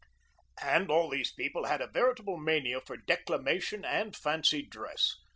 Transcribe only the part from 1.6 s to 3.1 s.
had a veritable mania for